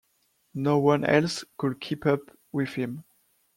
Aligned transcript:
No-one 0.55 1.05
else 1.05 1.45
could 1.59 1.79
keep 1.79 2.07
up 2.07 2.21
with 2.51 2.69
him. 2.69 3.03